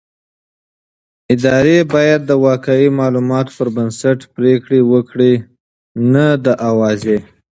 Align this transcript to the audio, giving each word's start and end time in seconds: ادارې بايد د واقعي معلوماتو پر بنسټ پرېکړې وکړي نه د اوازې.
ادارې 1.33 1.77
بايد 1.93 2.21
د 2.27 2.31
واقعي 2.47 2.87
معلوماتو 2.99 3.55
پر 3.57 3.67
بنسټ 3.75 4.19
پرېکړې 4.35 4.79
وکړي 4.91 5.33
نه 6.13 6.25
د 6.45 6.47
اوازې. 6.69 7.17